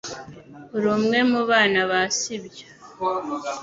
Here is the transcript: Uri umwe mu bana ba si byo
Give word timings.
Uri 0.75 0.87
umwe 0.95 1.19
mu 1.31 1.41
bana 1.49 1.79
ba 1.89 2.01
si 2.17 2.35
byo 2.43 2.67